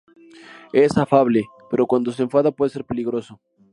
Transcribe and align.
Es 0.73 0.97
afable, 0.97 1.45
pero 1.69 1.85
cuando 1.85 2.11
se 2.11 2.23
enfada 2.23 2.49
puede 2.51 2.71
ser 2.71 2.83
peligroso. 2.85 3.39